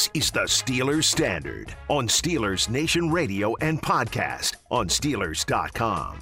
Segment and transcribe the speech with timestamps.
[0.00, 6.20] This is the Steelers Standard on Steelers Nation Radio and podcast on Steelers.com.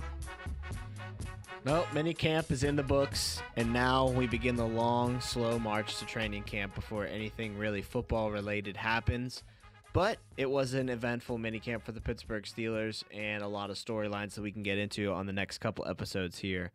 [1.64, 5.96] Well, mini camp is in the books, and now we begin the long, slow march
[5.98, 9.44] to training camp before anything really football related happens.
[9.92, 13.76] But it was an eventful mini camp for the Pittsburgh Steelers and a lot of
[13.76, 16.72] storylines that we can get into on the next couple episodes here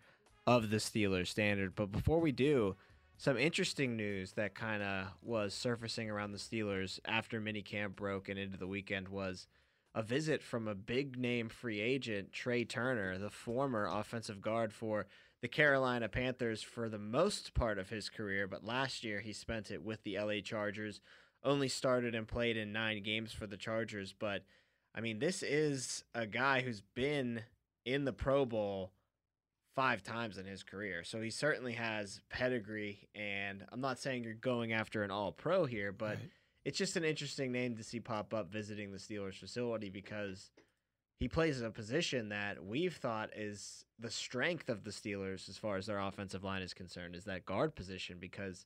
[0.48, 1.76] of the Steelers Standard.
[1.76, 2.77] But before we do,
[3.23, 8.38] some interesting news that kind of was surfacing around the Steelers after minicamp broke and
[8.38, 9.48] into the weekend was
[9.95, 15.05] a visit from a big name free agent, Trai Turner, the former offensive guard for
[15.41, 19.72] the Carolina Panthers for the most part of his career, but last year he spent
[19.72, 21.00] it with the LA Chargers.
[21.45, 24.44] Only started and played in nine games for the Chargers, but
[24.94, 27.44] I mean, this is a guy who's been
[27.86, 28.92] in the Pro Bowl
[29.75, 31.03] five times in his career.
[31.03, 33.07] So he certainly has pedigree.
[33.16, 36.29] And I'm not saying you're going after an all pro here, but right.
[36.66, 40.51] it's just an interesting name to see pop up visiting the Steelers facility because
[41.19, 45.77] he plays a position that we've thought is the strength of the Steelers as far
[45.77, 48.66] as their offensive line is concerned, is that guard position because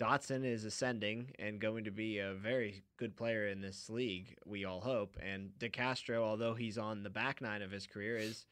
[0.00, 4.64] Dotson is ascending and going to be a very good player in this league, we
[4.64, 5.16] all hope.
[5.22, 8.44] And DeCastro, although he's on the back nine of his career, is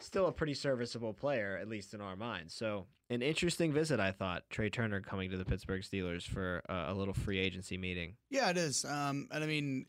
[0.00, 2.54] still a pretty serviceable player, at least in our minds.
[2.54, 4.44] So, an interesting visit, I thought.
[4.50, 8.16] Trai Turner coming to the Pittsburgh Steelers for a little free agency meeting.
[8.30, 8.84] Yeah, it is.
[8.84, 9.86] Um, and I mean,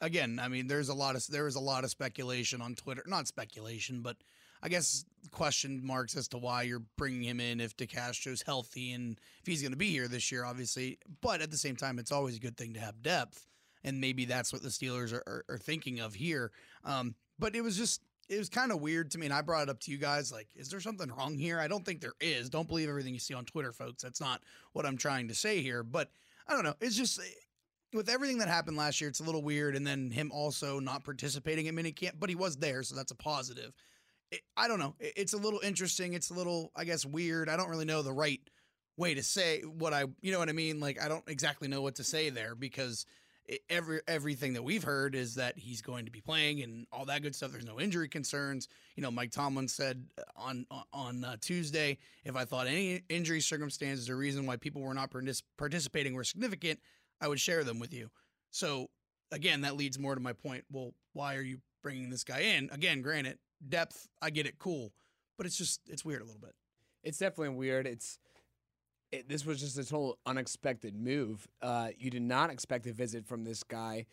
[0.00, 3.02] again, I mean, there's a lot of there was a lot of speculation on Twitter.
[3.06, 4.16] Not speculation, but
[4.62, 9.18] I guess question marks as to why you're bringing him in if DeCastro's healthy and
[9.40, 10.98] if he's going to be here this year, obviously.
[11.20, 13.46] But at the same time, it's always a good thing to have depth,
[13.84, 16.50] and maybe that's what the Steelers are, are, are thinking of here.
[16.84, 18.00] Um, but it was just
[18.32, 20.32] it was kind of weird to me, and I brought it up to you guys.
[20.32, 21.60] Like, is there something wrong here?
[21.60, 22.48] I don't think there is.
[22.48, 24.02] Don't believe everything you see on Twitter, folks.
[24.02, 24.40] That's not
[24.72, 25.82] what I'm trying to say here.
[25.82, 26.10] But
[26.48, 26.74] I don't know.
[26.80, 27.24] It's just eh,
[27.92, 29.76] with everything that happened last year, it's a little weird.
[29.76, 33.16] And then him also not participating at minicamp, but he was there, so that's a
[33.16, 33.74] positive.
[34.30, 34.94] It, I don't know.
[34.98, 36.14] It, it's a little interesting.
[36.14, 37.50] It's a little, I guess, weird.
[37.50, 38.40] I don't really know the right
[38.96, 40.80] way to say what I, you know what I mean?
[40.80, 43.04] Like, I don't exactly know what to say there because
[43.68, 47.22] every everything that we've heard is that he's going to be playing and all that
[47.22, 47.52] good stuff.
[47.52, 48.68] There's no injury concerns.
[48.96, 53.40] You know, Mike Tomlin said uh, on on uh, Tuesday, if I thought any injury
[53.40, 56.80] circumstances or reason why people were not partic- participating were significant,
[57.20, 58.10] I would share them with you.
[58.50, 58.88] So
[59.30, 60.64] again, that leads more to my point.
[60.70, 62.70] Well, why are you bringing this guy in?
[62.72, 63.38] Again, granted,
[63.68, 64.92] depth, I get it, cool,
[65.36, 66.54] but it's just it's weird a little bit.
[67.02, 67.86] It's definitely weird.
[67.86, 68.18] It's
[69.12, 71.46] it, this was just a total unexpected move.
[71.60, 74.06] Uh, you did not expect a visit from this guy.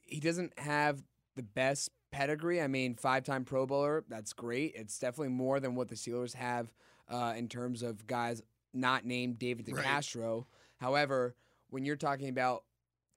[0.00, 1.02] He doesn't have
[1.36, 2.62] the best pedigree.
[2.62, 4.04] I mean, five-time Pro Bowler.
[4.08, 4.72] That's great.
[4.74, 6.72] It's definitely more than what the Steelers have
[7.08, 8.42] uh, in terms of guys
[8.72, 10.36] not named David DeCastro.
[10.36, 10.44] Right.
[10.78, 11.34] However,
[11.70, 12.64] when you're talking about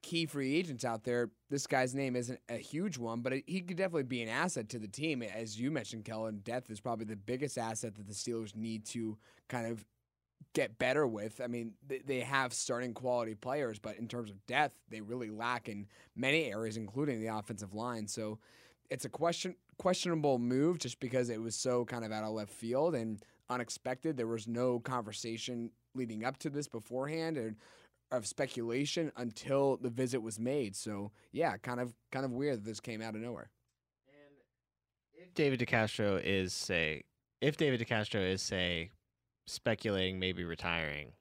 [0.02, 3.78] key free agents out there, this guy's name isn't a huge one, but he could
[3.78, 5.22] definitely be an asset to the team.
[5.22, 9.18] As you mentioned, Kellen, depth is probably the biggest asset that the Steelers need to
[9.48, 9.86] kind of
[10.54, 11.42] get better with.
[11.42, 15.70] I mean, they have starting quality players, but in terms of depth, they really lack
[15.70, 18.08] in many areas, including the offensive line.
[18.08, 18.40] So
[18.90, 22.52] it's a question questionable move just because it was so kind of out of left
[22.52, 24.16] field and unexpected.
[24.16, 27.56] There was no conversation leading up to this beforehand and
[28.12, 30.76] of speculation until the visit was made.
[30.76, 33.50] So yeah, kind of kind of weird that this came out of nowhere.
[34.08, 34.36] And
[35.14, 37.04] if David DeCastro is say
[37.40, 38.92] if David DeCastro is say
[39.52, 41.14] speculating maybe retiring,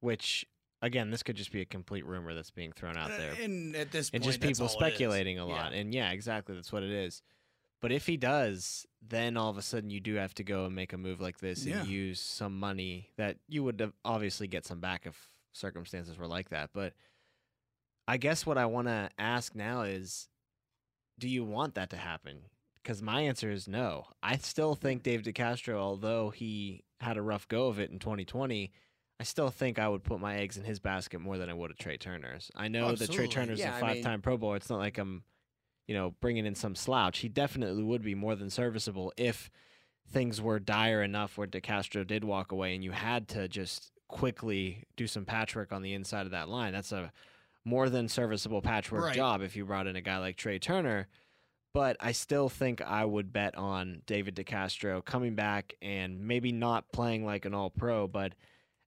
[0.00, 0.46] which
[0.82, 3.32] again, this could just be a complete rumor that's being thrown out uh, there.
[3.40, 5.72] And at this point, and just people speculating a lot.
[5.72, 5.78] Yeah.
[5.78, 7.22] And yeah, exactly, that's what it is.
[7.82, 10.74] But if he does, then all of a sudden you do have to go and
[10.74, 11.80] make a move like this yeah.
[11.80, 16.50] and use some money that you would obviously get some back if circumstances were like
[16.50, 16.70] that.
[16.72, 16.94] But
[18.08, 20.28] I guess what I want to ask now is
[21.18, 22.38] do you want that to happen?
[22.82, 24.06] Because my answer is no.
[24.22, 25.04] I still think mm.
[25.04, 28.72] Dave DeCastro, although he had a rough go of it in 2020,
[29.18, 31.70] I still think I would put my eggs in his basket more than I would
[31.70, 32.50] a Trai Turner's.
[32.54, 34.54] I know that Trai Turner's yeah, a five-time I mean, Pro Bowl.
[34.54, 35.22] It's not like I'm,
[35.86, 37.18] you know, bringing in some slouch.
[37.18, 39.50] He definitely would be more than serviceable if
[40.10, 44.84] things were dire enough where DeCastro did walk away and you had to just quickly
[44.96, 46.72] do some patchwork on the inside of that line.
[46.72, 47.10] That's a
[47.64, 49.14] more than serviceable patchwork right.
[49.14, 51.08] job if you brought in a guy like Trai Turner
[51.76, 56.90] but I still think I would bet on David DeCastro coming back and maybe not
[56.90, 58.32] playing like an all pro, but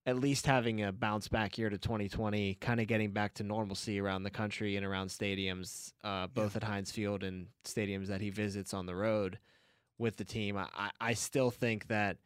[0.08, 4.00] at least having a bounce back year to 2020, kind of getting back to normalcy
[4.00, 6.58] around the country and around stadiums, uh, both yeah.
[6.58, 9.38] at Heinz Field and stadiums that he visits on the road
[10.00, 10.58] with the team.
[10.58, 12.18] I, I still think that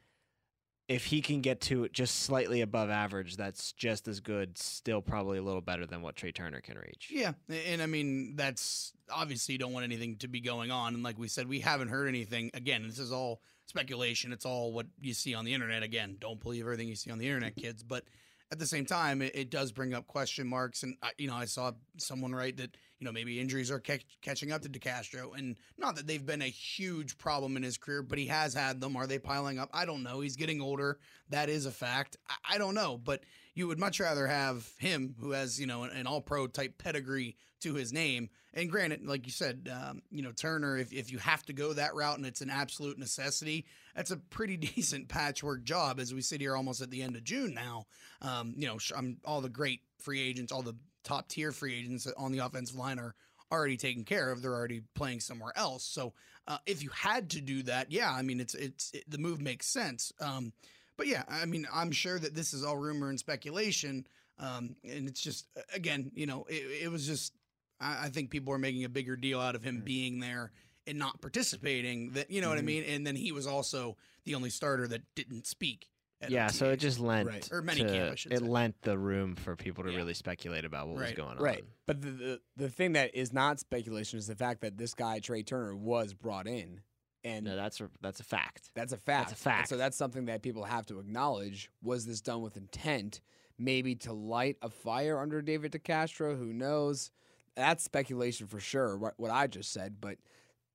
[0.88, 4.58] if he can get to just slightly above average, that's just as good.
[4.58, 7.10] Still, probably a little better than what Trai Turner can reach.
[7.10, 7.34] Yeah,
[7.68, 11.18] and I mean that's obviously you don't want anything to be going on, and like
[11.18, 12.52] we said, we haven't heard anything.
[12.54, 14.34] Again, this is all speculation.
[14.34, 15.84] It's all what you see on the internet.
[15.84, 17.82] Again, don't believe everything you see on the internet, kids.
[17.82, 18.04] But
[18.52, 21.36] at the same time, it, it does bring up question marks, and I, you know,
[21.36, 25.38] I saw someone write that you know maybe injuries are catch, catching up to DeCastro,
[25.38, 28.80] and not that they've been a huge problem in his career, but he has had
[28.80, 28.96] them.
[28.96, 29.70] Are they piling up?
[29.74, 30.22] I don't know.
[30.22, 31.00] He's getting older.
[31.30, 32.16] That is a fact.
[32.30, 35.84] I, I don't know, but you would much rather have him, who has you know
[35.84, 38.30] an, an all-pro type pedigree to his name.
[38.54, 41.74] And granted, like you said, um, you know Turner, if if you have to go
[41.74, 43.66] that route and it's an absolute necessity,
[43.98, 46.00] that's a pretty decent patchwork job.
[46.00, 47.86] As we sit here almost at the end of June now,
[48.22, 52.08] um, you know, I'm, all the great free agents, all the top tier free agents
[52.18, 53.16] on the offensive line are
[53.52, 54.42] already taken care of.
[54.42, 55.84] They're already playing somewhere else.
[55.84, 56.14] So
[56.48, 59.40] uh, if you had to do that, yeah, I mean, it's it's it, the move
[59.42, 60.12] makes sense.
[60.20, 60.54] Um,
[60.98, 64.08] but yeah, I mean, I'm sure that this is all rumor and speculation.
[64.40, 67.34] Um, and it's just, again, you know, it, it was just,
[67.80, 70.52] I, I think people are making a bigger deal out of him being there
[70.88, 72.12] and not participating.
[72.12, 72.66] That you know what I Mhm.
[72.66, 72.84] mean.
[72.86, 73.96] And then he was also
[74.26, 75.90] the only starter that didn't speak.
[76.24, 77.52] At Yeah, so it just lent Right.
[77.52, 78.46] Or many to- camp, I should it say.
[78.46, 79.98] lent the room for people to Yeah.
[79.98, 81.44] really speculate about what was going on.
[81.44, 81.64] Right.
[81.86, 85.20] But the, the the thing that is not speculation is the fact that this guy
[85.20, 86.81] Trai Turner was brought in,
[87.24, 88.72] and No, that's a, that's a fact.
[88.74, 89.30] that's a fact.
[89.30, 89.70] And fact.
[89.70, 91.70] so that's something that people have to acknowledge.
[91.81, 93.22] Was this done with intent?
[93.58, 96.38] Maybe to light a fire under David DeCastro?
[96.38, 97.12] Who knows?
[97.56, 98.98] That's speculation for sure.
[98.98, 100.18] What what I just said, but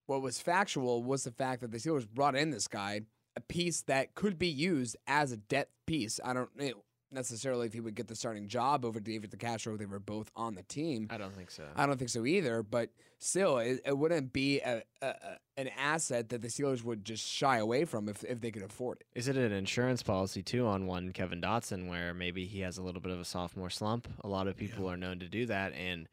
[0.07, 3.01] what was factual was the fact that the Steelers brought in this guy,
[3.39, 6.19] a piece that could be used as a depth piece.
[6.25, 6.73] I don't know
[7.11, 9.79] necessarily if he would get the starting job over David DeCastro.
[9.79, 11.07] They were both on the team.
[11.09, 11.63] I don't think so.
[11.77, 12.65] I don't think so either.
[12.65, 15.17] But still, it, it wouldn't be a, a, a,
[15.57, 18.99] an asset that the Steelers would just shy away from if, if they could afford
[19.01, 19.07] it.
[19.19, 22.83] Is it an insurance policy too on one Kevin Dotson where maybe he has a
[22.83, 24.09] little bit of a sophomore slump?
[24.23, 26.09] A lot of people are known to do that, and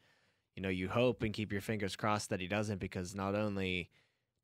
[0.54, 3.90] you know you hope and keep your fingers crossed that he doesn't because not only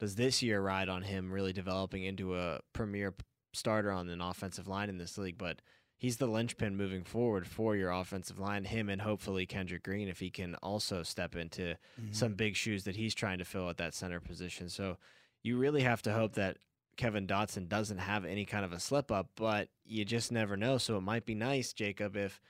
[0.03, 3.15] does this year ride on him really developing into a premier
[3.53, 5.63] starter on an offensive line in this league, but
[5.97, 8.65] he's the linchpin moving forward for your offensive line.
[8.65, 12.13] Him and hopefully Kendrick Green if he can also step into Mhm.
[12.13, 14.69] some big shoes that he's trying to fill at that center position.
[14.69, 14.99] So
[15.45, 16.57] you really have to hope that
[16.97, 20.79] Kevin Dotson doesn't have any kind of a slip up, but you just never know.
[20.79, 22.41] So it might be nice, Jacob, if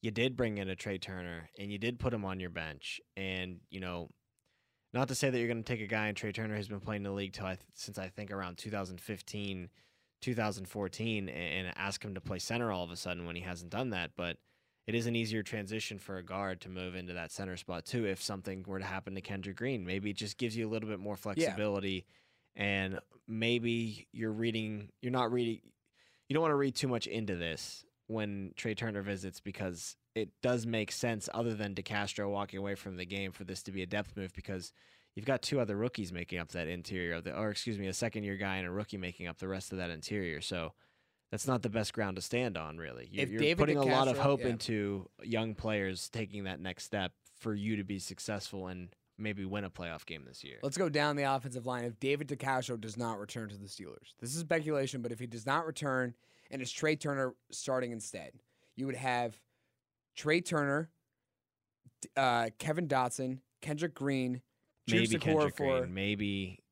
[0.00, 3.02] you did bring in a Trai Turner and you did put him on your bench,
[3.18, 4.08] and you know,
[4.92, 6.80] not to say that you're going to take a guy and Trai Turner who's been
[6.80, 9.70] playing in the league till I th- since I think around 2015,
[10.20, 13.70] 2014, and, and ask him to play center all of a sudden when he hasn't
[13.70, 14.36] done that, but
[14.86, 18.04] it is an easier transition for a guard to move into that center spot too
[18.04, 19.86] if something were to happen to Kendrick Green.
[19.86, 22.04] Maybe it just gives you a little bit more flexibility
[22.56, 25.60] and maybe you're reading you're not reading
[26.28, 30.30] you don't want to read too much into this when Trai Turner visits because it
[30.42, 33.82] does make sense other than DeCastro walking away from the game for this to be
[33.82, 34.72] a depth move because
[35.14, 37.92] you've got two other rookies making up that interior of the or excuse me, a
[37.92, 40.40] second year guy and a rookie making up the rest of that interior.
[40.40, 40.72] So
[41.30, 43.08] that's not the best ground to stand on, really.
[43.10, 44.48] You're, If you're David putting a lot of hope yeah.
[44.48, 49.64] into young players taking that next step for you to be successful and maybe win
[49.64, 50.58] a playoff game this year.
[50.62, 51.84] Let's go down the offensive line.
[51.84, 55.26] If David DeCastro does not return to the Steelers, this is speculation, but if he
[55.26, 56.14] does not return
[56.50, 58.32] and it's Trai Turner starting instead,
[58.76, 59.40] you would have
[60.16, 60.90] Trai Turner,
[62.16, 64.42] uh, Kevin Dotson, Kendrick Green,
[64.88, 66.62] maybe Kendrick for Green, maybe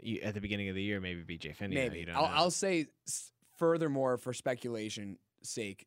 [0.00, 1.74] you, at the beginning of the year, maybe BJ Finney.
[1.74, 2.06] maybe.
[2.12, 2.26] I'll.
[2.26, 2.86] I'll say
[3.56, 5.86] furthermore for speculation sake,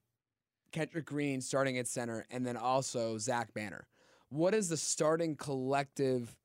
[0.71, 3.87] Kendrick Green starting at center, and then also Zach Banner.
[4.29, 6.35] What is the starting collective?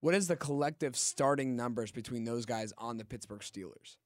[0.00, 3.96] What is the collective starting numbers between those guys on the Pittsburgh Steelers?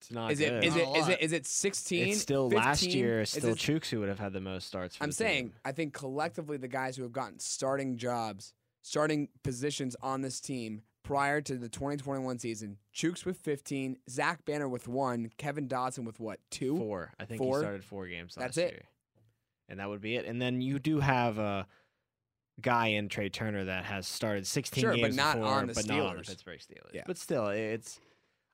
[0.00, 0.64] It's not Is it good.
[0.64, 1.10] is Not it a is lot.
[1.10, 2.08] it is it sixteen?
[2.08, 3.20] It's still last year.
[3.20, 4.96] Is It's still it- Chuks who would have had the most starts.
[4.96, 5.54] For I'm the saying team.
[5.64, 10.82] I think collectively the guys who have gotten starting jobs, starting positions on this team
[11.02, 16.18] prior to the 2021 season, Chuks with 15, Zach Banner with one, Kevin Dotson with
[16.18, 16.76] what two?
[16.78, 17.12] four.
[17.20, 17.58] I think Four?
[17.58, 18.72] he started four games last That's it.
[18.72, 18.82] year,
[19.68, 20.24] and that would be it.
[20.24, 21.66] And then you do have a
[22.60, 25.74] guy in Trai Turner that has started 16 Sure, but games not before, on the
[25.74, 26.26] but not on the Steelers.
[26.28, 26.94] Pittsburgh Steelers.
[26.94, 27.02] Yeah.
[27.06, 28.00] But still, it's.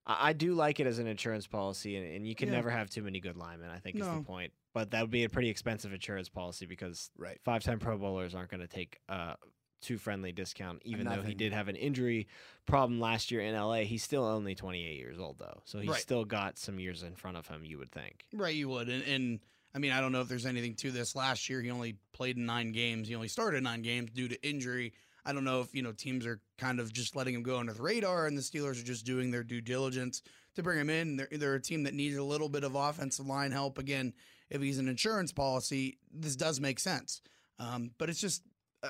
[0.07, 2.55] I I do like it as an insurance policy, and, and you can Yeah.
[2.57, 3.71] never have too many good linemen.
[3.71, 4.53] I think is the point.
[4.73, 7.41] But that would be a pretty expensive insurance policy because Right.
[7.43, 9.37] five-time Pro Bowlers aren't going to take a
[9.81, 10.83] too friendly discount.
[10.85, 12.27] Even though he did have an injury
[12.67, 16.01] problem last year in LA, he's still only 28 years old though, so he's Right.
[16.01, 17.65] still got some years in front of him.
[17.65, 18.27] You would think.
[18.33, 18.89] Right, you would.
[18.89, 19.41] And, and
[19.75, 21.15] I mean, I don't know if there's anything to this.
[21.15, 23.09] Last year, he only played in nine games.
[23.09, 24.93] He only started nine games due to injury.
[25.27, 27.73] I don't know if you know teams are kind of just letting him go under
[27.73, 30.23] the radar, and the Steelers are just doing their due diligence
[30.55, 31.17] to bring him in.
[31.17, 33.79] They're, they're a team that needs a little bit of offensive line help.
[33.79, 34.13] Again,
[34.49, 37.21] if he's an insurance policy, this does make sense.
[37.59, 38.43] Um, but it's just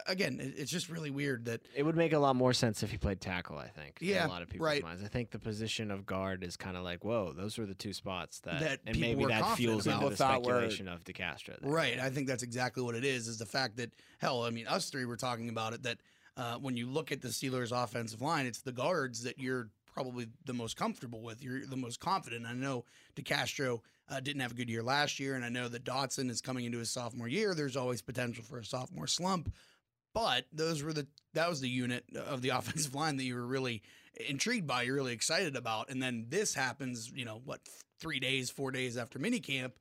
[0.07, 2.99] again, it's just really weird that it would make a lot more sense if he
[2.99, 3.57] played tackle.
[3.59, 3.99] I think.
[4.01, 4.83] Yeah, a lot of people's right.
[4.83, 5.03] minds.
[5.03, 7.93] I think the position of guard is kind of like, whoa, those were the two
[7.93, 10.03] spots that, That and maybe that fuels about.
[10.03, 11.61] into the People were- speculation of DeCastro.
[11.61, 11.71] there.
[11.71, 11.99] Right.
[11.99, 13.29] I think that's exactly what it is.
[13.29, 15.83] Is the fact that hell, I mean, us three were talking about it.
[15.85, 15.99] That
[16.37, 20.27] uh, when you look at the Steelers' offensive line, it's the guards that you're probably
[20.45, 21.43] the most comfortable with.
[21.43, 22.47] You're the most confident.
[22.47, 22.85] I know
[23.17, 26.41] DeCastro uh, didn't have a good year last year, and I know that Dotson is
[26.43, 27.55] coming into his sophomore year.
[27.55, 29.53] There's always potential for a sophomore slump,
[30.13, 33.47] but those were the that was the unit of the offensive line that you were
[33.47, 33.83] really
[34.29, 34.83] intrigued by.
[34.83, 37.11] You're really excited about, and then this happens.
[37.15, 37.61] You know what?
[37.99, 39.73] Three days, four days after minicamp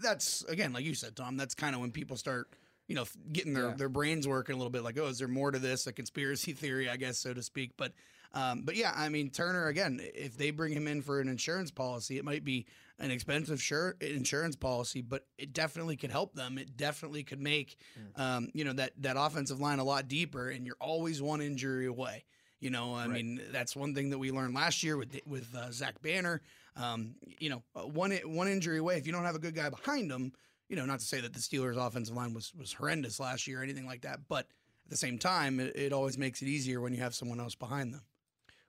[0.00, 1.36] that's again, like you said, Tom.
[1.36, 2.48] That's kind of when people start,
[2.90, 3.74] you know, getting their Yeah.
[3.76, 4.82] their brains working a little bit.
[4.82, 5.86] Like, oh, is there more to this?
[5.86, 7.70] A conspiracy theory, I guess, so to speak.
[7.76, 7.92] But,
[8.32, 10.00] um, but yeah, I mean, Turner again.
[10.02, 12.66] If they bring him in for an insurance policy, it might be
[12.98, 16.58] an expensive sure insurance policy, but it definitely could help them.
[16.58, 17.76] It definitely could make,
[18.16, 20.50] um, you know, that that offensive line a lot deeper.
[20.50, 22.24] And you're always one injury away.
[22.58, 23.24] You know, I Right.
[23.24, 26.42] mean, that's one thing that we learned last year with with uh, Zach Banner.
[26.76, 28.96] Um, you know, uh, one one injury away.
[28.98, 30.32] If you don't have a good guy behind him,
[30.70, 33.60] you know, not to say that the Steelers' offensive line was was horrendous last year
[33.60, 34.46] or anything like that, but
[34.84, 37.56] at the same time, it, it always makes it easier when you have someone else
[37.56, 38.02] behind them.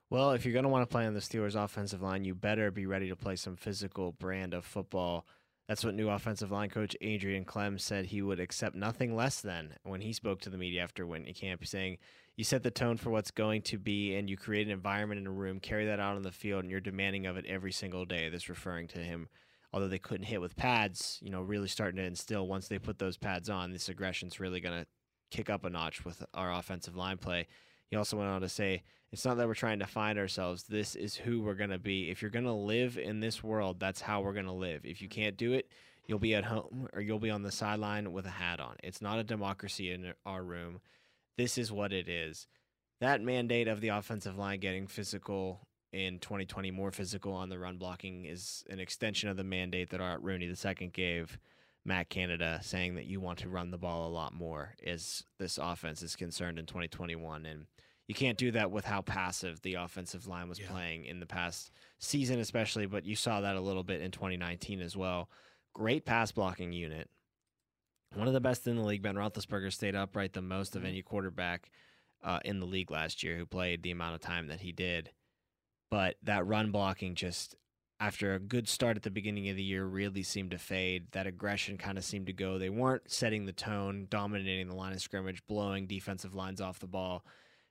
[0.10, 2.72] Well, if you're going to want to play on the Steelers' offensive line, you better
[2.72, 5.26] be ready to play some physical brand of football.
[5.68, 9.76] That's what new offensive line coach Adrian Klemm said he would accept nothing less than
[9.84, 11.98] when he spoke to the media after minicamp, saying,
[12.36, 15.28] You set the tone for what's going to be, and you create an environment in
[15.28, 18.06] a room, carry that out on the field, and you're demanding of it every single
[18.06, 18.28] day.
[18.28, 19.30] This referring to him,
[19.74, 23.00] although they couldn't hit with pads, you know, really starting to instill once they put
[23.00, 24.88] those pads on, this aggression's really going to
[25.30, 27.48] kick up a notch with our offensive line play.
[27.90, 30.64] He also went on to say, it's not that we're trying to find ourselves.
[30.64, 32.10] This is who we're going to be.
[32.10, 34.86] If you're going to live in this world, that's how we're going to live.
[34.86, 35.70] If you can't do it,
[36.06, 38.76] you'll be at home or you'll be on the sideline with a hat on.
[38.84, 40.80] It's not a democracy in our room.
[41.38, 42.48] This is what it is.
[43.02, 47.78] That mandate of the offensive line getting physical in 2020, more physical on the run
[47.78, 51.38] blocking, is an extension of the mandate that Art Rooney II gave
[51.84, 55.58] Matt Canada, saying that you want to run the ball a lot more as this
[55.58, 57.46] offense is concerned in 2021.
[57.46, 57.66] And
[58.08, 60.70] you can't do that with how passive the offensive line was Yeah.
[60.70, 64.80] playing in the past season, especially, but you saw that a little bit in 2019
[64.82, 65.30] as well.
[65.74, 67.10] Great pass blocking unit.
[68.14, 69.02] One of the best in the league.
[69.02, 71.72] Ben Roethlisberger stayed upright the most of any quarterback
[72.22, 75.12] uh, in the league last year who played the amount of time that he did.
[75.92, 77.56] But that run blocking just
[78.00, 81.12] after a good start at the beginning of the year really seemed to fade.
[81.12, 82.58] That aggression kind of seemed to go.
[82.58, 86.88] They weren't setting the tone, dominating the line of scrimmage, blowing defensive lines off the
[86.88, 87.24] ball.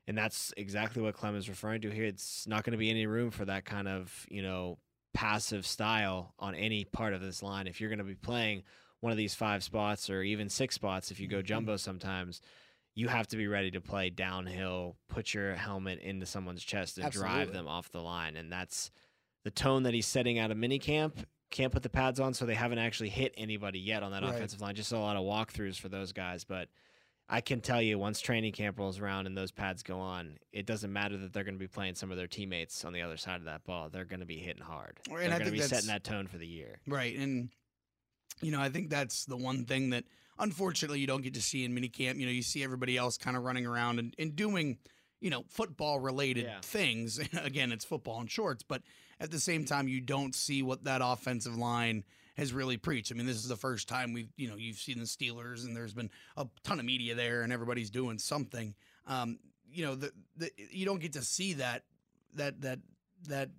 [0.07, 2.05] And that's exactly what Klemm is referring to here.
[2.05, 4.79] It's not going to be any room for that kind of, you know,
[5.15, 7.67] passive style on any part of this line.
[7.67, 8.63] If you're going to be playing
[9.01, 11.47] one of these five spots or even six spots, if you go mm-hmm.
[11.47, 12.41] jumbo sometimes,
[12.95, 17.11] you have to be ready to play downhill, put your helmet into someone's chest and
[17.11, 18.37] drive them off the line.
[18.37, 18.91] And that's
[19.45, 21.25] the tone that he's setting out of minicamp.
[21.51, 24.35] Can't put the pads on, so they haven't actually hit anybody yet on that Right.
[24.35, 24.75] offensive line.
[24.75, 26.45] Just a lot of walkthroughs for those guys.
[26.45, 26.69] But
[27.29, 30.67] I can tell you, once training camp rolls around and those pads go on, it
[30.67, 33.17] doesn't matter that they're going to be playing some of their teammates on the other
[33.17, 33.89] side of that ball.
[33.89, 34.99] They're going to be hitting hard.
[35.09, 36.81] And they're going to be setting that tone for the year.
[36.87, 37.17] Right.
[37.17, 37.51] And,
[38.41, 40.05] you know, I think that's the one thing that
[40.41, 42.17] unfortunately you don't get to see in minicamp.
[42.17, 44.79] You know, you see everybody else kind of running around and, and doing,
[45.21, 46.61] you know, football related Yeah.
[46.63, 47.19] things.
[47.45, 48.83] Again, it's football and shorts, but
[49.21, 52.05] at the same time, you don't see what that offensive line
[52.37, 53.13] has really preached.
[53.13, 55.77] I mean, this is the first time we've, you know, you've seen the Steelers and
[55.77, 58.75] there's been a ton of media there and everybody's doing something.
[59.07, 59.39] Um,
[59.73, 61.85] you know, the, the you don't get to see that
[62.35, 62.79] that that
[63.29, 63.51] that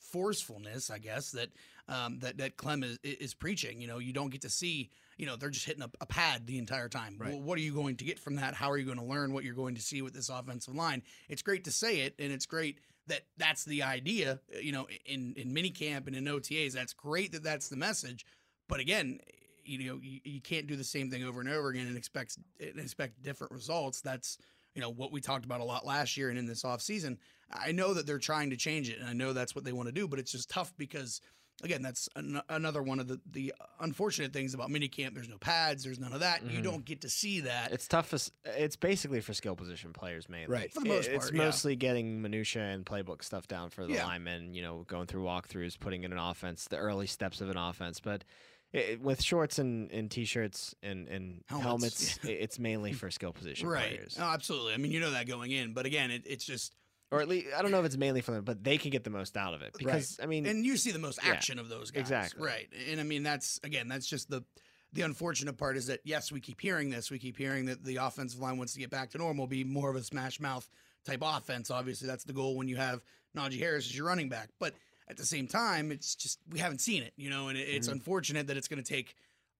[0.00, 1.48] forcefulness, I guess, that
[1.88, 3.80] um, that that Klemm is is preaching.
[3.80, 4.90] You know, you don't get to see.
[5.16, 7.16] You know, they're just hitting a, a pad the entire time.
[7.18, 7.30] Right.
[7.32, 8.54] Well, what are you going to get from that?
[8.54, 11.02] How are you going to learn what you're going to see with this offensive line?
[11.28, 12.78] It's great to say it, and it's great
[13.08, 14.40] that that's the idea.
[14.54, 18.24] uh, You know, in in minicamp and in OTAs, that's great that that's the message.
[18.68, 19.18] But again,
[19.64, 22.38] you know, you, you can't do the same thing over and over again and expect
[22.60, 24.00] and expect different results.
[24.00, 24.38] That's
[24.74, 27.16] you know what we talked about a lot last year and in this offseason.
[27.52, 29.88] I know that they're trying to change it, and I know that's what they want
[29.88, 31.20] to do, but it's just tough because
[31.62, 35.14] again, that's an- another one of the the unfortunate things about minicamp.
[35.14, 36.42] There's no pads, there's none of that.
[36.48, 36.62] You Mhm.
[36.62, 37.70] don't get to see that.
[37.72, 38.14] It's tough.
[38.46, 40.46] It's basically for skill position players mainly.
[40.50, 40.72] Right.
[40.72, 41.36] For the most It- It's yeah.
[41.38, 44.06] mostly getting minutia and playbook stuff down for the Yeah.
[44.06, 44.54] linemen.
[44.54, 48.00] You know, going through walkthroughs, putting in an offense, the early steps of an offense.
[48.00, 48.24] But
[48.72, 53.32] it, with shorts and, and t-shirts and, and Helmets, helmets, i- it's mainly for skill
[53.32, 53.88] position right.
[53.96, 54.16] players.
[54.20, 54.74] Oh, absolutely.
[54.74, 56.74] I mean, you know that going in, but again, it, it's just
[57.12, 59.02] or at least I don't know if it's mainly for them, but they can get
[59.02, 61.58] the most out of it because I mean, and you see the most Yeah, action
[61.58, 62.02] of those guys.
[62.02, 62.46] exactly.
[62.46, 62.68] Right.
[62.90, 64.44] And I mean that's again, that's just the
[64.92, 67.10] the unfortunate part is that yes, we keep hearing this.
[67.10, 69.90] We keep hearing that the offensive line wants to get back to normal, be more
[69.90, 70.68] of a smash mouth
[71.04, 71.70] type offense.
[71.70, 73.00] Obviously, that's the goal when you have
[73.36, 74.50] Najee Harris as your running back.
[74.60, 74.74] But
[75.10, 77.88] at the same time, it's just we haven't seen it, you know, and it, it's
[77.88, 77.94] Mm-hmm.
[77.94, 79.14] unfortunate that it's going to take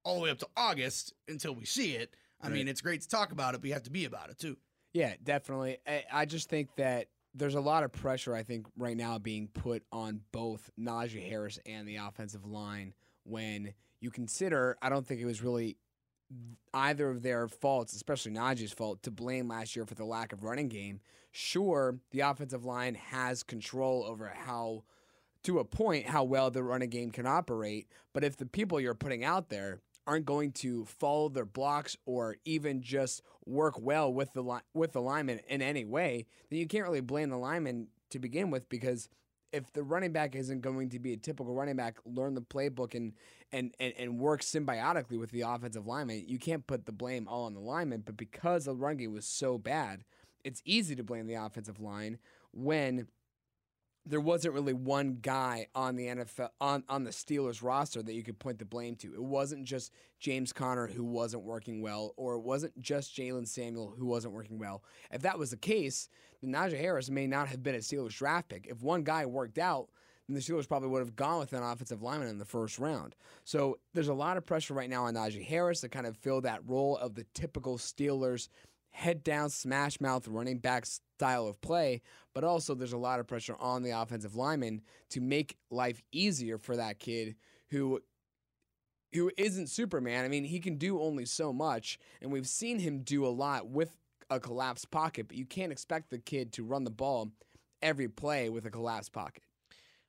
[0.05, 2.15] all the way up to August until we see it.
[2.43, 4.39] I mean, it's great to talk about it, but you have to be about it
[4.39, 4.57] too.
[4.95, 5.77] Yeah, definitely.
[5.87, 9.49] I, I just think that there's a lot of pressure, I think, right now being
[9.49, 15.21] put on both Najee Harris and the offensive line when you consider, I don't think
[15.21, 15.77] it was really
[16.73, 20.43] either of their faults, especially Najee's fault, to blame last year for the lack of
[20.45, 21.01] running game.
[21.33, 24.85] Sure, the offensive line has control over how,
[25.45, 27.89] to a point, how well the running game can operate.
[28.13, 32.37] But if the people you're putting out there aren't going to follow their blocks or
[32.45, 36.67] even just work well with the li- with the lineman in any way, then you
[36.67, 39.09] can't really blame the lineman to begin with because
[39.53, 42.95] if the running back isn't going to be a typical running back, learn the playbook
[42.95, 43.13] and
[43.53, 47.47] and, and, and work symbiotically with the offensive lineman, you can't put the blame all
[47.47, 48.03] on the lineman.
[48.05, 50.05] But because the run game was so bad,
[50.45, 52.19] it's easy to blame the offensive line
[52.53, 53.09] when
[54.07, 58.23] there wasn't really one guy on the NFL on, on the Steelers roster that you
[58.23, 59.13] could point the blame to.
[59.13, 63.95] It wasn't just James Conner who wasn't working well, or it wasn't just Jaylen Samuel
[63.99, 64.83] who wasn't working well.
[65.11, 66.09] If that was the case,
[66.41, 68.67] then Najee Harris may not have been a Steelers draft pick.
[68.69, 69.89] If one guy worked out,
[70.27, 73.17] then the Steelers probably would have gone with an offensive lineman in the first round.
[73.45, 76.41] So there's a lot of pressure right now on Najee Harris to kind of fill
[76.43, 78.49] that role of the typical Steelers
[78.91, 82.03] head down, smash mouth running back style of play,
[82.35, 86.59] but also there's a lot of pressure on the offensive lineman to make life easier
[86.59, 87.37] for that kid
[87.71, 88.01] who
[89.13, 90.25] who isn't Superman.
[90.25, 93.67] I mean, he can do only so much, and we've seen him do a lot
[93.67, 93.97] with
[94.31, 97.33] a collapsed pocket, but you can't expect the kid to run the ball
[97.83, 99.43] every play with a collapsed pocket.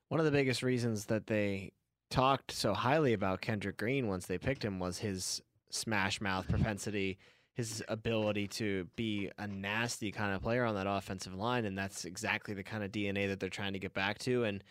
[0.10, 1.72] One of the biggest reasons that they
[2.12, 5.42] talked so highly about Kendrick Green once they picked him was his
[5.72, 7.18] smash mouth propensity,
[7.54, 12.06] his ability to be a nasty kind of player on that offensive line, and that's
[12.06, 14.44] exactly the kind of DNA that they're trying to get back to.
[14.46, 14.64] And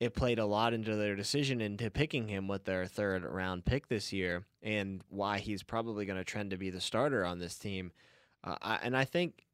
[0.00, 3.88] it played a lot into their decision into picking him with their third round pick
[3.88, 7.56] this year, and why he's probably going to trend to be the starter on this
[7.58, 7.92] team.
[8.44, 9.46] Uh, I, and I think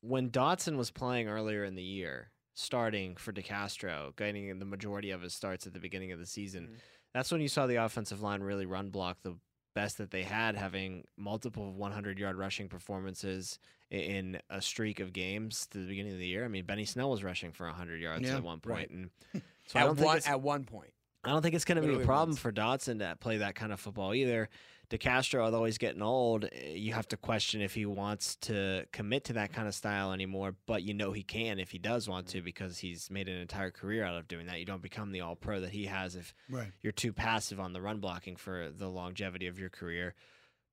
[0.00, 5.22] when Dotson was playing earlier in the year, starting for DeCastro, getting the majority of
[5.22, 6.80] his starts at the beginning of the season, Mhm.
[7.14, 9.36] that's when you saw the offensive line really run block the
[9.74, 13.58] best that they had, having multiple 100 yard rushing performances
[13.90, 16.44] in a streak of games to the beginning of the year.
[16.44, 18.88] I mean, Benny Snell was rushing for 100 yards Yeah, at one right.
[18.88, 18.90] point,
[19.34, 20.92] and so at one at one point.
[21.24, 23.72] I don't think it's going to be a problem for Dotson to play that kind
[23.72, 24.48] of football either.
[24.88, 29.24] DeCastro, although he's getting old, eh, you have to question if he wants to commit
[29.26, 30.56] to that kind of style anymore.
[30.66, 33.70] But you know he can if he does want to because he's made an entire
[33.70, 34.58] career out of doing that.
[34.58, 36.72] You don't become the all pro that he has if Right.
[36.80, 40.14] you're too passive on the run blocking for the longevity of your career.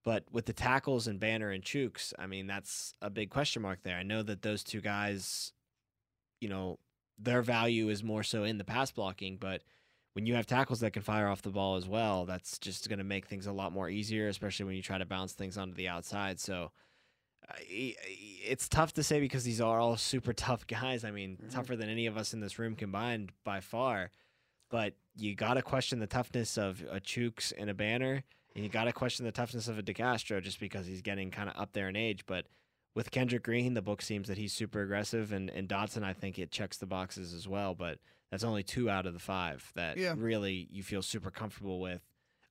[0.04, 3.84] But with the tackles and Banner and Chuks, I mean, that's a big question mark
[3.84, 3.98] there.
[3.98, 5.52] I know that those two guys,
[6.40, 6.80] you know,
[7.20, 9.62] their value is more so in the pass blocking, but
[10.18, 12.98] when you have tackles that can fire off the ball as well, that's just going
[12.98, 15.76] to make things a lot more easier, especially when you try to bounce things onto
[15.76, 16.40] the outside.
[16.40, 16.72] So
[17.48, 21.06] uh, it's tough to say because these are all super tough guys.
[21.06, 21.52] I mean, Mhm.
[21.52, 24.10] tougher than any of us in this room combined by far.
[24.72, 28.24] But you got to question the toughness of a Chuks and a Banner,
[28.56, 31.48] and you got to question the toughness of a DeCastro just because he's getting kind
[31.48, 32.26] of up there in age.
[32.26, 32.48] But
[32.96, 36.40] with Kendrick Green, the book seems that he's super aggressive, and, and Dotson, I think
[36.40, 37.76] it checks the boxes as well.
[37.76, 38.00] But
[38.32, 40.16] that's only two out of the five that Yeah.
[40.18, 42.02] really you feel super comfortable with.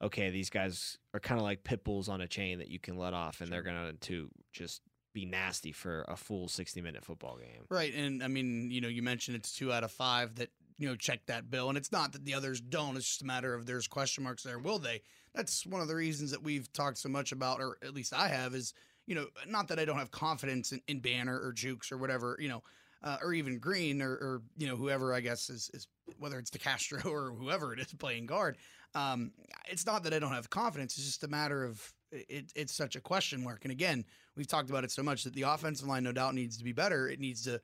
[0.03, 2.97] Okay, these guys are kind of like pit bulls on a chain that you can
[2.99, 4.83] let off, and they're going to just
[5.15, 7.65] be nasty for a full 60 minute football game.
[7.71, 10.87] Right, and I mean, you know, you mentioned it's two out of five that you
[10.87, 12.97] know check that bill, and it's not that the others don't.
[12.99, 14.59] It's just a matter of there's question marks there.
[14.59, 15.01] Will they?
[15.35, 18.29] That's one of the reasons that we've talked so much about, or at least I
[18.29, 18.75] have, is
[19.07, 22.37] you know, not that I don't have confidence in, in Banner or Chuks or whatever,
[22.41, 22.63] you know,
[23.03, 25.87] uh, or even Green or, or you know whoever I guess is, is
[26.19, 28.57] whether it's DeCastro or whoever it is playing guard.
[28.95, 29.33] Um,
[29.69, 30.97] it's not that I don't have confidence.
[30.97, 33.65] It's just a matter of it, it's such a question mark.
[33.65, 34.05] And again,
[34.37, 36.73] we've talked about it so much that the offensive line no doubt needs to be
[36.73, 37.09] better.
[37.09, 37.61] It needs to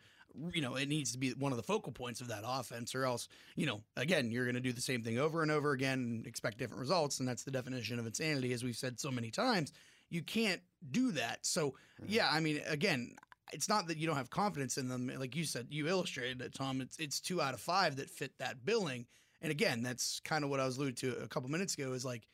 [0.52, 3.04] you know, it needs to be one of the focal points of that offense, or
[3.04, 5.98] else, you know, again, you're going to do the same thing over and over again
[5.98, 7.20] and expect different results.
[7.20, 9.72] And that's the definition of insanity, as we've said so many times.
[10.10, 11.44] You can't do that.
[11.44, 11.74] So,
[12.06, 13.14] yeah, I mean, again,
[13.52, 15.10] it's not that you don't have confidence in them.
[15.18, 16.80] Like you said, you illustrated it, Tom.
[16.80, 19.06] It's, it's two out of five that fit that billing.
[19.40, 22.04] And again, that's kind of what I was alluding to a couple minutes ago is
[22.04, 22.28] like,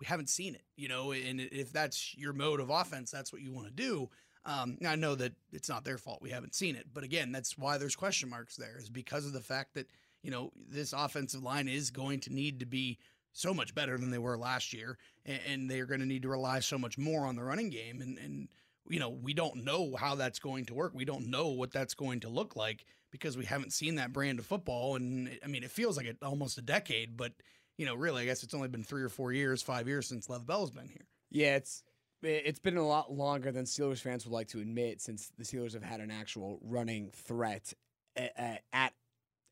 [0.00, 1.12] we haven't seen it, you know.
[1.12, 4.10] And if that's your mode of offense, that's what you want to do.
[4.46, 7.56] Um, I know that it's not their fault we haven't seen it, but again, that's
[7.56, 9.88] why there's question marks there is because of the fact that
[10.22, 12.98] you know this offensive line is going to need to be
[13.32, 16.28] so much better than they were last year, and, and they're going to need to
[16.28, 18.48] rely so much more on the running game, and and
[18.88, 20.92] you know we don't know how that's going to work.
[20.94, 24.38] We don't know what that's going to look like because we haven't seen that brand
[24.38, 27.32] of football, and I mean it feels like it almost a decade, but
[27.78, 30.28] you know really I guess it's only been three or four years, five years since
[30.28, 31.06] Lev Bell's been here.
[31.30, 31.82] Yeah, it's
[32.22, 35.74] it's been a lot longer than Steelers fans would like to admit since the Steelers
[35.74, 37.72] have had an actual running threat
[38.16, 38.92] at at,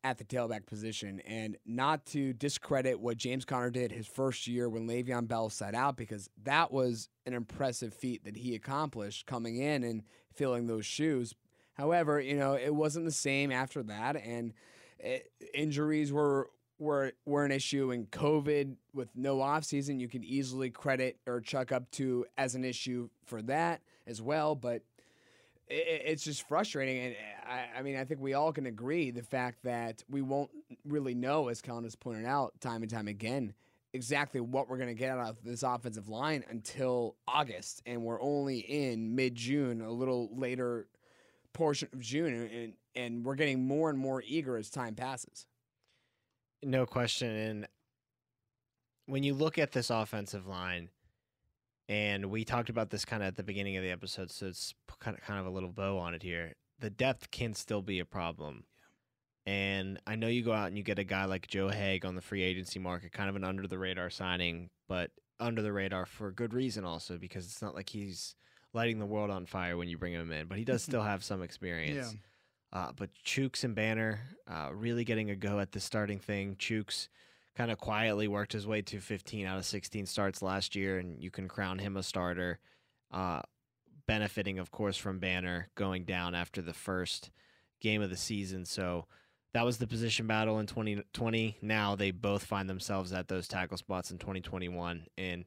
[0.04, 1.20] at the tailback position.
[1.20, 5.74] And not to discredit what James Conner did his first year when Le'Veon Bell sat
[5.74, 10.02] out, because that was an impressive feat that he accomplished coming in and
[10.34, 11.34] filling those shoes.
[11.74, 14.52] However, you know, it wasn't the same after that, and
[14.98, 20.68] it, injuries were were were an issue and COVID with no offseason, you can easily
[20.68, 24.54] credit or chuck up to as an issue for that as well.
[24.54, 24.82] But
[25.72, 29.62] it's just frustrating, and I, I, mean, I think we all can agree the fact
[29.64, 30.50] that we won't
[30.84, 33.54] really know, as Kellen has pointed out time and time again,
[33.94, 38.20] exactly what we're going to get out of this offensive line until August, and we're
[38.20, 40.86] only in mid June, a little later
[41.52, 45.46] portion of June, and and we're getting more and more eager as time passes.
[46.62, 47.34] No question.
[47.34, 47.68] And
[49.06, 50.90] when you look at this offensive line,
[51.88, 54.74] and we talked about this kind of at the beginning of the episode, so it's
[55.00, 56.54] kind of kind of a little bow on it here.
[56.78, 58.64] The depth can still be a problem.
[59.44, 62.14] And I know you go out and you get a guy like Joe Haeg on
[62.14, 66.06] the free agency market, kind of an under the radar signing, but under the radar
[66.06, 68.36] for good reason also, because it's not like he's
[68.72, 71.24] lighting the world on fire when you bring him in, but he does still have
[71.24, 72.12] some experience.
[72.12, 72.18] Yeah.
[72.78, 76.56] Uh, but Chuks and Banner uh, really getting a go at the starting thing.
[76.56, 77.08] Chuks
[77.56, 81.22] kind of quietly worked his way to 15 out of 16 starts last year, and
[81.22, 82.58] you can crown him a starter.
[83.10, 83.42] Uh,
[84.06, 87.30] benefiting, of course, from Banner going down after the first
[87.80, 88.64] game of the season.
[88.64, 89.06] So
[89.52, 91.58] that was the position battle in 2020.
[91.60, 95.06] Now they both find themselves at those tackle spots in 2021.
[95.18, 95.44] And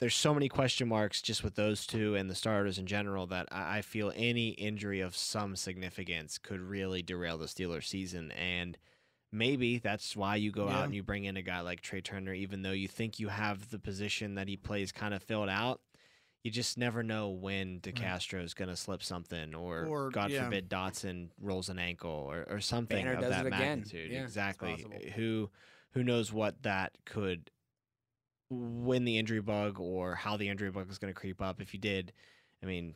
[0.00, 3.48] there's so many question marks just with those two and the starters in general that
[3.50, 8.30] I feel any injury of some significance could really derail the Steelers season.
[8.32, 8.78] And
[9.32, 10.78] maybe that's why you go yeah.
[10.78, 13.28] out and you bring in a guy like Trai Turner, even though you think you
[13.28, 15.80] have the position that he plays kind of filled out.
[16.44, 20.44] You just never know when DeCastro is going to slip something, or, or God yeah.
[20.44, 24.12] forbid Dotson rolls an ankle, or, or something Banner of that magnitude.
[24.12, 24.86] Yeah, exactly.
[25.16, 25.50] Who
[25.90, 27.50] who knows what that could
[28.48, 31.60] when the injury bug or how the injury bug is going to creep up.
[31.60, 32.12] If you did,
[32.62, 32.94] I mean,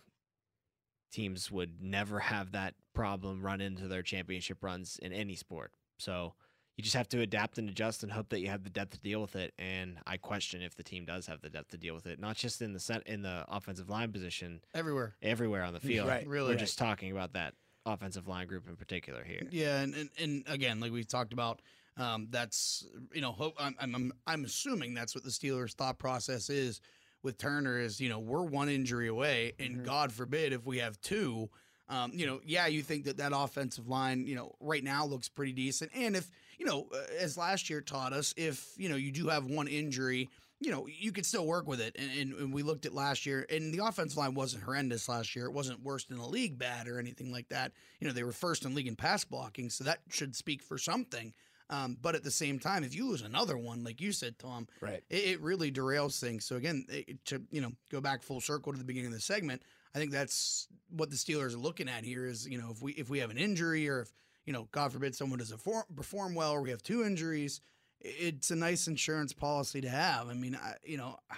[1.10, 5.72] teams would never have that problem run into their championship runs in any sport.
[6.00, 6.34] So
[6.76, 8.98] you just have to adapt and adjust and hope that you have the depth to
[9.00, 9.52] deal with it.
[9.58, 12.36] And I question if the team does have the depth to deal with it, not
[12.36, 16.08] just in the set in the offensive line position, everywhere, everywhere on the field.
[16.08, 16.48] Right, really.
[16.48, 16.58] We're right.
[16.58, 17.54] just talking about that
[17.86, 19.42] offensive line group in particular here.
[19.50, 21.60] Yeah, and, and, and again, like we talked about
[21.96, 26.48] um, that's you know, hope, I'm, I'm I'm assuming that's what the Steelers' thought process
[26.48, 26.80] is
[27.22, 29.84] with Turner is you know we're one injury away, and mm-hmm.
[29.84, 31.50] God forbid if we have two.
[31.90, 35.28] Um, you know, yeah, you think that that offensive line, you know, right now looks
[35.28, 35.90] pretty decent.
[35.92, 39.26] And if, you know, uh, as last year taught us, if, you know, you do
[39.26, 41.96] have one injury, you know, you could still work with it.
[41.98, 45.34] And, and, and, we looked at last year, and the offensive line wasn't horrendous last
[45.34, 45.46] year.
[45.46, 47.72] It wasn't worst in the league bad or anything like that.
[47.98, 50.78] You know, they were first in league in pass blocking, so that should speak for
[50.78, 51.32] something.
[51.70, 54.66] Um, but at the same time, if you lose another one, like you said, Tom,
[54.80, 56.44] right, it, it really derails things.
[56.44, 59.20] So again, it, to you know go back full circle to the beginning of the
[59.20, 59.62] segment,
[59.94, 62.26] I think that's what the Steelers are looking at here.
[62.26, 64.12] Is you know if we if we have an injury or if
[64.44, 65.62] you know God forbid someone doesn't
[65.94, 67.60] perform well or we have two injuries,
[68.00, 70.28] it's a nice insurance policy to have.
[70.28, 71.36] I mean, I, you know, I,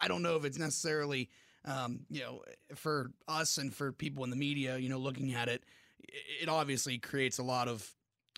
[0.00, 1.28] I don't know if it's necessarily
[1.64, 2.42] um, you know
[2.74, 5.64] for us and for people in the media, you know, looking at it,
[6.40, 7.88] it obviously creates a lot of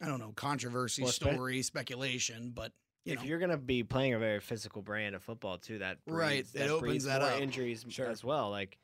[0.01, 2.72] I don't know, controversy, well, story, spe- speculation, but
[3.05, 3.24] you if know.
[3.27, 6.46] you're going to be playing a very physical brand of football too, that breeds, right,
[6.55, 7.40] that it opens that more up.
[7.40, 8.07] injuries sure.
[8.07, 8.51] as well.
[8.51, 8.79] Like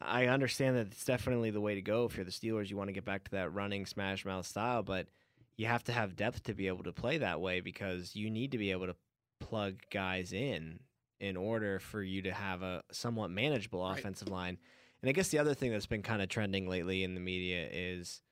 [0.00, 2.70] I understand that it's definitely the way to go if you're the Steelers.
[2.70, 5.08] You want to get back to that running smash mouth style, but
[5.56, 8.52] you have to have depth to be able to play that way because you need
[8.52, 8.96] to be able to
[9.40, 10.80] plug guys in
[11.18, 13.98] in order for you to have a somewhat manageable right.
[13.98, 14.56] offensive line.
[15.02, 17.68] And I guess the other thing that's been kind of trending lately in the media
[17.70, 18.22] is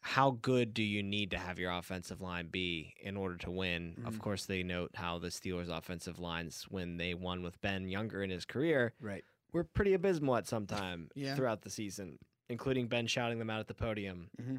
[0.00, 3.94] how good do you need to have your offensive line be in order to win?
[3.98, 4.06] Mm-hmm.
[4.06, 8.22] Of course, they note how the Steelers' offensive lines, when they won with Ben Younger
[8.22, 9.24] in his career, right,
[9.54, 11.34] were pretty abysmal at some time yeah.
[11.34, 12.18] throughout the season,
[12.50, 14.56] including Ben shouting them out at the podium mm-hmm.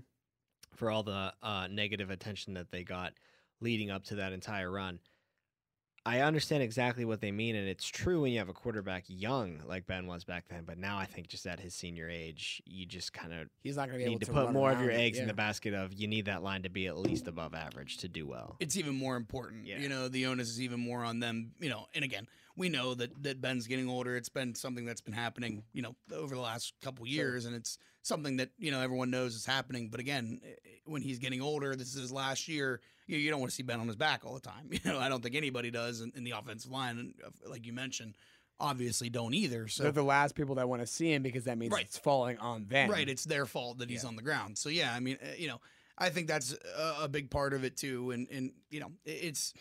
[0.73, 3.13] for all the uh, negative attention that they got
[3.61, 4.99] leading up to that entire run.
[6.07, 9.59] I understand exactly what they mean, and it's true when you have a quarterback young
[9.65, 10.63] like Ben was back then.
[10.63, 13.87] But now I think just at his senior age, you just kind of He's not
[13.87, 15.29] going to be able need to to put more of your eggs in Yeah.
[15.29, 18.27] the basket of you need that line to be at least above average to do
[18.27, 18.55] well.
[18.59, 19.65] it's even more important.
[19.65, 19.79] Yeah.
[19.79, 21.53] You know, the onus is even more on them.
[21.59, 24.15] You know, and again, we know that that Ben's getting older.
[24.15, 27.77] It's been something that's been happening, you know, over the last couple years, and it's
[28.01, 29.89] something that you know everyone knows is happening.
[29.89, 30.53] But again, eh,
[30.85, 32.81] when he's getting older, this is his last year.
[33.07, 34.69] You, you don't want to see Ben on his back all the time.
[34.71, 37.73] You know, I don't think anybody does in, in the offensive line, uh, like you
[37.73, 38.15] mentioned,
[38.59, 39.67] obviously don't either.
[39.67, 41.85] So They're the last people that want to see him because that means Right.
[41.85, 42.89] it's falling on them.
[42.89, 44.07] Right, it's their fault that he's Yeah.
[44.09, 44.57] on the ground.
[44.57, 45.59] So yeah, I mean, uh, you know,
[45.97, 48.11] I think that's a, a big part of it too.
[48.11, 49.53] And and you know, it's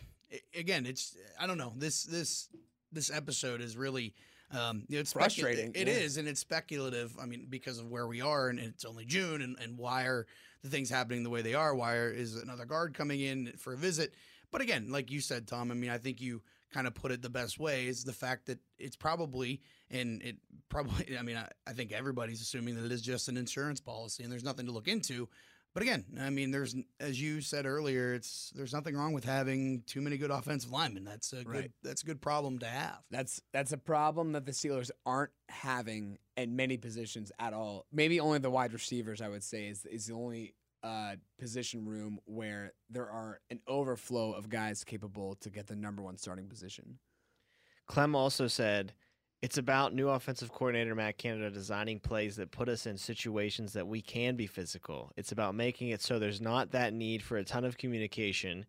[0.57, 2.49] again, it's I don't know this this
[2.95, 4.15] this episode is really.
[4.51, 5.95] Um, it's specu- Frustrating, It yeah.
[5.95, 7.17] is, and it's speculative.
[7.21, 10.27] I mean, because of where we are, and it's only June, and, and why are
[10.63, 11.75] the things happening the way they are?
[11.75, 14.15] Why are, is another guard coming in for a visit?
[14.53, 16.41] But again, like you said, Tom, I mean, I think you
[16.73, 20.37] kind of put it the best way is the fact that it's probably, and it
[20.69, 24.23] probably, I mean, I, I think everybody's assuming that it is just an insurance policy
[24.23, 25.29] and there's nothing to look into.
[25.75, 29.83] But again, I mean, there's, as you said earlier, it's, there's nothing wrong with having
[29.87, 31.03] too many good offensive linemen.
[31.05, 31.71] That's a good, Right.
[31.83, 33.01] that's a good problem to have.
[33.11, 37.87] That's that's a problem that the Steelers aren't having at many positions at all.
[37.93, 42.21] Maybe only the wide receivers, I would say, is is the only uh, position room
[42.27, 46.99] where there are an overflow of guys capable to get the number one starting position.
[47.91, 48.93] Klemm also said,
[49.45, 53.87] it's about new offensive coordinator Matt Canada designing plays that put us in situations that
[53.87, 55.13] we can be physical.
[55.19, 58.65] It's about making it so there's not that need for a ton of communication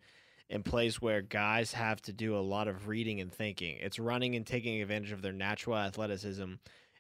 [0.50, 3.78] in plays where guys have to do a lot of reading and thinking.
[3.80, 6.56] It's running and taking advantage of their natural athleticism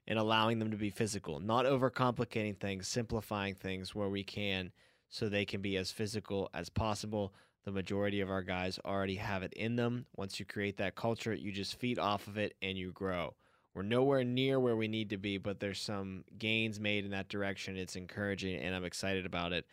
[0.08, 4.72] and allowing them to be physical, not overcomplicating things, simplifying things where we can
[5.10, 7.34] so they can be as physical as possible.
[7.66, 10.06] The majority of our guys already have it in them.
[10.16, 13.34] Once you create that culture, you just feed off of it and you grow.
[13.76, 17.28] We're nowhere near where we need to be, but there's some gains made in that
[17.28, 17.76] direction.
[17.76, 19.66] It's encouraging, and I'm excited about it.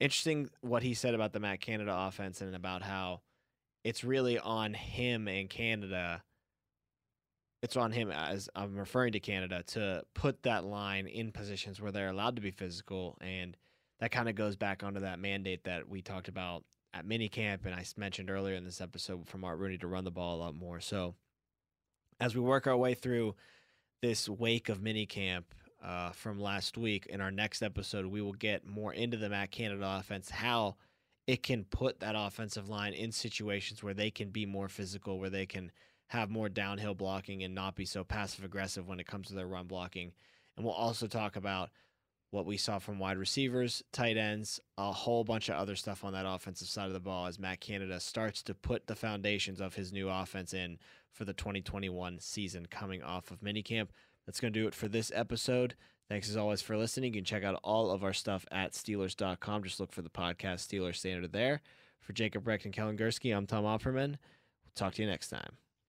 [0.00, 3.20] Interesting what he said about the Matt Canada offense and about how
[3.84, 6.24] it's really on him and Canada.
[7.62, 11.92] It's on him as I'm referring to Canada to put that line in positions where
[11.92, 13.56] they're allowed to be physical, and
[14.00, 17.74] that kind of goes back onto that mandate that we talked about at minicamp, and
[17.74, 20.54] I mentioned earlier in this episode from Art Rooney to run the ball a lot
[20.56, 20.80] more.
[20.80, 21.14] So
[22.20, 23.34] as we work our way through
[24.02, 25.44] this wake of minicamp
[25.84, 29.50] uh, from last week, in our next episode, we will get more into the Matt
[29.50, 30.76] Canada offense, how
[31.26, 35.30] it can put that offensive line in situations where they can be more physical, where
[35.30, 35.70] they can
[36.08, 39.46] have more downhill blocking and not be so passive aggressive when it comes to their
[39.46, 40.12] run blocking.
[40.56, 41.70] And we'll also talk about
[42.30, 46.12] what we saw from wide receivers, tight ends, a whole bunch of other stuff on
[46.12, 49.74] that offensive side of the ball as Matt Canada starts to put the foundations of
[49.74, 50.78] his new offense in
[51.16, 53.88] for the 2021 season coming off of minicamp.
[54.26, 55.74] That's going to do it for this episode.
[56.08, 57.14] Thanks as always for listening.
[57.14, 59.64] You can check out all of our stuff at Steelers.com.
[59.64, 61.62] Just look for the podcast Steelers Standard there.
[62.00, 64.10] For Jacob Recht and Kellen Gursky, I'm Tom Opperman.
[64.10, 65.56] We'll talk to you next time.